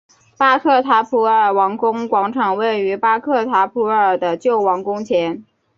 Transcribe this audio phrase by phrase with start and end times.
[0.35, 5.45] 巴克塔普尔王宫广场位于巴克塔普尔的旧王宫前。